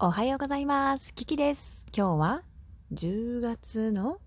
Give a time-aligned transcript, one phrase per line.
[0.00, 1.12] おはようございます。
[1.12, 1.84] キキです。
[1.92, 2.42] 今日は
[2.92, 4.20] 10月の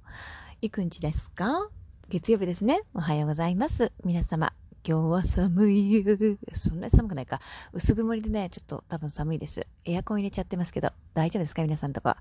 [0.62, 1.70] 幾日ですか？
[2.10, 2.82] 月曜日ですね。
[2.94, 3.94] おはようございます。
[4.04, 4.52] 皆様、
[4.86, 6.04] 今日は寒い。
[6.52, 7.40] そんなに寒くないか。
[7.72, 9.66] 薄曇りでね、ちょっと多分寒いです。
[9.86, 11.62] エアコン入れちゃってますけど、大丈夫ですか？
[11.62, 12.18] 皆さんとか。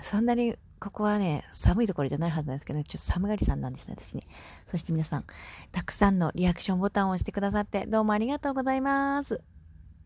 [0.00, 4.26] そんなに、ここはね、寒いところじゃないはずなんですけど、ね、ちょっと寒がりさんなんですね、私に。
[4.66, 5.24] そして皆さん、
[5.70, 9.42] たくさんのリアクションボタンを押してくださって、どうもありがとうございます。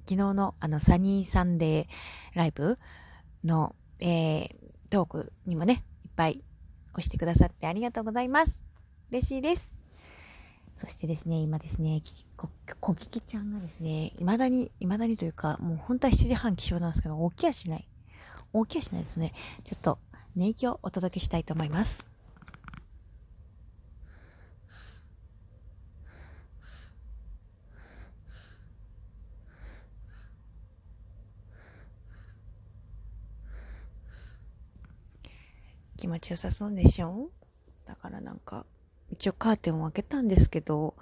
[0.09, 2.79] 昨日のあのサニーサンデーライブ
[3.45, 4.49] の、えー、
[4.91, 6.43] トークにもね、いっぱい
[6.93, 8.63] 押してくださってありがとうございます。
[9.11, 9.73] 嬉しいです。
[10.77, 12.03] そしてですね、今ですね、
[12.37, 12.49] こ、
[12.81, 17.89] こききちゃんがですね、未だに、未だにというか、もう本当は7時半起床なんですけど、起きやしない。
[18.53, 19.33] 起きやしないですね。
[19.65, 19.99] ちょっと、
[20.35, 22.14] 寝息をお届けしたいと思います。
[36.05, 37.31] 気持ちよさそうでしょ？
[37.87, 38.67] だからなんか
[39.11, 40.95] 一応カーテンを開けたんですけど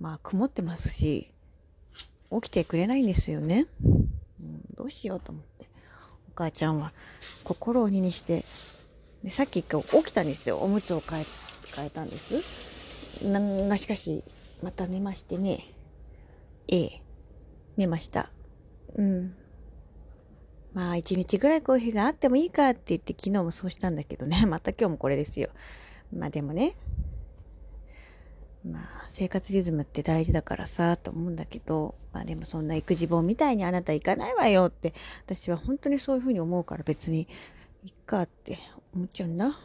[0.00, 1.30] まあ曇ってますし
[2.32, 5.68] 起きてくれないんですよね、うん、どうしようと思って。
[6.28, 6.92] お母ちゃんは
[7.44, 8.44] 心を鬼にして。
[9.22, 10.58] でさっき起きたんですよ。
[10.58, 11.26] おむつを変え
[11.76, 12.42] 変えたんです。
[13.24, 14.24] なんがしかし
[14.60, 15.72] また寝ましてね。
[16.66, 17.02] ええ。
[17.76, 18.32] 寝ました。
[18.96, 19.36] うん。
[20.74, 24.44] まあ一日ぐらいコーヒーがあってもいいかって言って昨日もそうしたんだけどね。
[24.46, 25.50] また今日もこれですよ。
[26.12, 26.74] まあでもね。
[28.64, 34.94] まあ生活リズムって大事だからさと思うんだけど、まあでもそんな育児本みたいにあなた行かないわよって
[35.26, 37.28] 私は本当にそういうふうに思うから別に
[37.84, 38.58] いっかって
[38.94, 39.58] 思っちゃうんだ。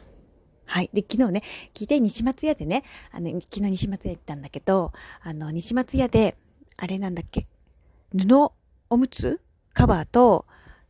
[0.65, 0.89] はい。
[0.93, 4.91] で、昨日ね、聞いて西松屋でね、あの、昨日西松屋行ったんだけど、
[5.21, 6.35] あの、西松屋で、
[6.75, 7.47] あれなんだっけ、
[8.13, 8.51] 布
[8.89, 9.41] おむつ
[9.73, 10.45] カバーと、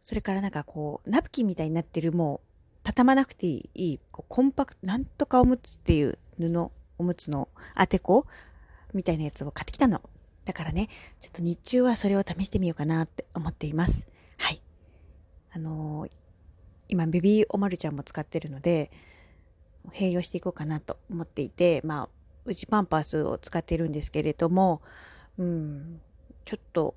[0.07, 8.25] それからなんかこう、ナプキンみたいになってるもう、畳まなくていい、こうコンパクト、なんとかおむつっていう布、おむつの当て子
[8.93, 10.01] みたいなやつを買ってきたの。
[10.45, 10.87] だからね、
[11.19, 14.07] ちょっと日中はそれを試してみようかなって思っています。
[14.37, 14.61] はい。
[15.51, 16.11] あのー、
[16.87, 18.91] 今、ベビーおまるちゃんも使ってるので、
[19.91, 22.09] 併用していこうかなと思っていて、まあ、
[22.45, 24.81] うちパンパースを使ってるんですけれども、
[25.37, 25.99] うん、
[26.45, 26.95] ちょっと、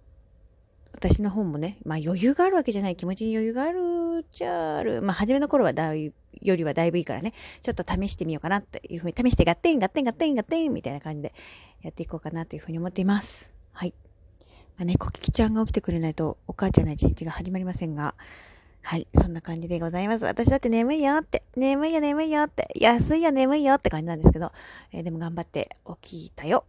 [0.93, 5.03] 私の方もね、まあ余裕があるわけじゃない気持ちに余裕があるじゃある。
[5.03, 11.33] まあ初めの頃はだいよりはだいぶいいからね、ちょっと試してみようかなっていうふうに、試してガッテン、ガッテン、ガッテン、ガッテンみたいな感じで
[11.83, 13.51] やっていこうかなというふうに思っています。
[13.73, 13.95] はい。
[14.77, 18.15] まあね、コキキちゃんが起きてくれないとお母ちゃんの一日が始まりませんが、
[18.83, 20.25] はい、そんな感じでございます。
[20.25, 24.53] 私だって眠いよって、眠いよ眠いよって、安いよ眠いよって感じなんですけど、
[24.93, 26.65] えー、でも頑張って起きたよ。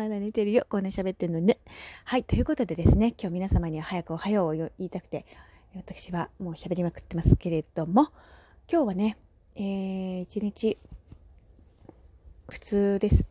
[0.00, 0.64] まだ寝てるよ。
[0.66, 1.58] こんな喋ってんのね。
[2.04, 2.24] はい。
[2.24, 5.26] ということでですね、今日皆様には早くおはようを言いたくて、
[5.74, 8.08] 私はもう喋りまくってますけれども、
[8.66, 9.18] 今日はね、
[9.56, 10.78] えー、一日、
[12.48, 13.26] 普通です。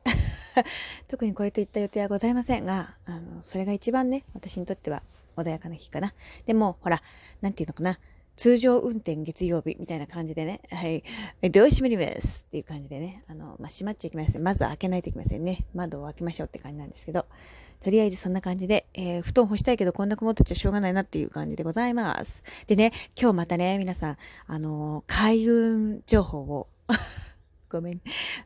[1.09, 5.01] 特にこれといった予定はございませんが、あの、それが一番ね、私にとっては
[5.37, 6.13] 穏やかな日かな。
[6.45, 7.01] でも、ほら、
[7.41, 7.99] なんていうのかな。
[8.39, 11.03] 通常運転月曜日みたいな感じでね、はい、
[11.51, 12.45] どう閉めります？
[12.47, 14.41] っていう感じでね、あの、まあ、閉まっちゃいけません。
[14.41, 15.65] まず開けないといけませんね。
[15.73, 17.25] 窓を開けましょうって感じなんですけど、
[17.81, 22.41] とりあえずそんな感じで、えー、布団干したいけどこんな曇ってちゃしょうがないなっていう感じでございます。
[22.65, 24.17] でね、今日またね、皆さん、
[24.47, 26.67] あのー、開運情報を
[27.69, 28.01] ごめん。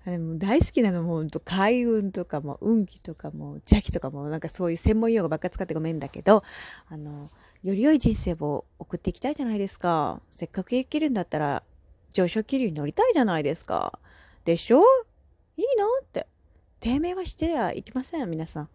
[0.05, 6.43] 大好きなのもほんと開運とかも運気とかも邪気とかもなんかそういう専門用語ばっか使ってごめんだけど、
[6.89, 7.29] あの
[7.63, 10.19] より良い人生を送っていきたいじゃないですか。
[10.31, 11.63] せっかく生きるんだったら、
[12.11, 13.97] 上昇気流に乗りたいじゃないですか。
[14.43, 14.83] でしょ？
[15.55, 15.85] いいの？
[16.01, 16.27] って。
[16.81, 18.69] 低迷はしてはいけません、皆さん。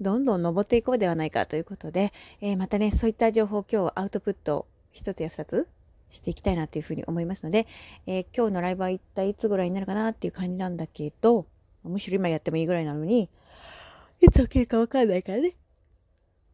[0.00, 5.68] どんどん登っていこうではないかということで、えー、またね、そういった情報今日アウトプット一つや二つ
[6.12, 7.66] していきたいなというふうに思いますので、
[8.06, 11.46] えー、今日のライブは一体いつぐらいになるかなっていう感じなんだけど、
[11.82, 13.30] むしろ今やってもいいぐらいなのに、
[14.20, 15.56] いつ起きるかわかんないからね。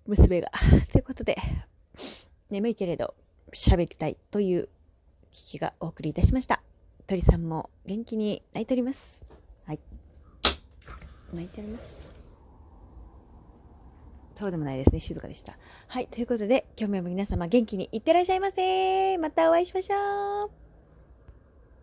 [0.06, 0.50] 娘が。
[0.92, 1.36] ということで、
[2.50, 3.14] 眠いけれど
[3.52, 4.68] 喋りたいという
[5.32, 6.62] 聞きがお送りいたしました。
[7.06, 9.22] 鳥さんも元気に泣いております。
[9.66, 9.80] はい。
[11.32, 12.07] 泣いております。
[14.38, 15.00] そうでもないですね。
[15.00, 15.58] 静かでした。
[15.88, 16.06] はい。
[16.06, 19.18] ということで、今日も皆様元気にいってらっしゃいませ。
[19.18, 20.67] またお会いしましょう。